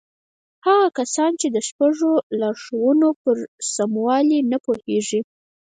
هغه 0.65 0.87
کسان 0.97 1.31
چې 1.41 1.47
د 1.55 1.57
شپږو 1.67 2.11
لارښوونو 2.39 3.09
پر 3.23 3.37
سموالي 3.73 4.39
نه 4.51 4.57
پوهېږي. 4.65 5.19